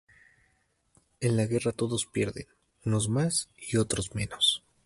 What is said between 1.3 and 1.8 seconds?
la guerra